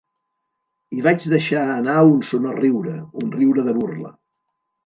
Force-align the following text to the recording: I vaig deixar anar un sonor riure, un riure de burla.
I 0.99 1.03
vaig 1.07 1.27
deixar 1.33 1.65
anar 1.73 1.97
un 2.13 2.25
sonor 2.31 2.57
riure, 2.65 2.97
un 3.25 3.31
riure 3.39 3.67
de 3.69 3.77
burla. 3.81 4.15